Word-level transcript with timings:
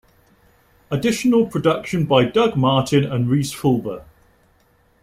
Additional 0.89 1.45
production 1.45 2.07
by 2.07 2.25
Doug 2.25 2.55
Martin 2.55 3.03
and 3.03 3.29
Rhys 3.29 3.53
Fulber. 3.53 4.03